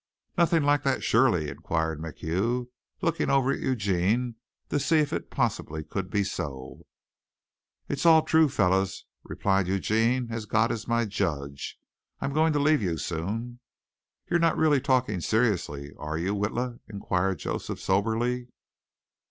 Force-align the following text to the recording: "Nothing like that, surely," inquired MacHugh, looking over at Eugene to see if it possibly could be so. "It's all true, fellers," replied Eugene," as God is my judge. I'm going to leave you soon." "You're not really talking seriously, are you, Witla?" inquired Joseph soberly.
"Nothing 0.35 0.63
like 0.63 0.81
that, 0.81 1.03
surely," 1.03 1.47
inquired 1.47 1.99
MacHugh, 2.01 2.69
looking 3.03 3.29
over 3.29 3.51
at 3.51 3.59
Eugene 3.59 4.33
to 4.69 4.79
see 4.79 4.97
if 4.97 5.13
it 5.13 5.29
possibly 5.29 5.83
could 5.83 6.09
be 6.09 6.23
so. 6.23 6.87
"It's 7.87 8.03
all 8.03 8.23
true, 8.23 8.49
fellers," 8.49 9.05
replied 9.23 9.67
Eugene," 9.67 10.29
as 10.33 10.47
God 10.47 10.71
is 10.71 10.87
my 10.87 11.05
judge. 11.05 11.77
I'm 12.19 12.33
going 12.33 12.51
to 12.53 12.59
leave 12.59 12.81
you 12.81 12.97
soon." 12.97 13.59
"You're 14.27 14.39
not 14.39 14.57
really 14.57 14.81
talking 14.81 15.21
seriously, 15.21 15.91
are 15.99 16.17
you, 16.17 16.33
Witla?" 16.33 16.79
inquired 16.89 17.37
Joseph 17.37 17.79
soberly. 17.79 18.47